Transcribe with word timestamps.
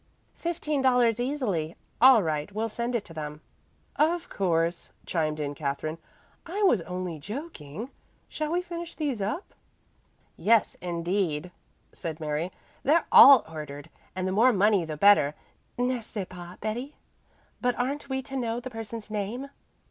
"Fifteen 0.37 0.81
dollars 0.81 1.19
easily. 1.19 1.75
All 2.01 2.23
right; 2.23 2.51
we'll 2.51 2.67
send 2.69 2.95
it 2.95 3.05
to 3.05 3.13
them." 3.13 3.39
"Of 3.97 4.29
course," 4.29 4.91
chimed 5.05 5.39
in 5.39 5.53
Katherine. 5.53 5.99
"I 6.43 6.63
was 6.63 6.81
only 6.81 7.19
joking. 7.19 7.91
Shall 8.27 8.51
we 8.51 8.63
finish 8.63 8.95
these 8.95 9.21
up?" 9.21 9.53
"Yes 10.37 10.73
indeed," 10.81 11.51
said 11.93 12.19
Mary, 12.19 12.51
"they're 12.81 13.05
all 13.11 13.45
ordered, 13.47 13.91
and 14.15 14.27
the 14.27 14.31
more 14.31 14.51
money 14.51 14.85
the 14.85 14.97
better, 14.97 15.35
n'est 15.77 16.01
ce 16.03 16.25
pas, 16.27 16.57
Betty? 16.59 16.95
But 17.61 17.75
aren't 17.77 18.09
we 18.09 18.23
to 18.23 18.35
know 18.35 18.59
the 18.59 18.71
person's 18.71 19.11
name?" 19.11 19.51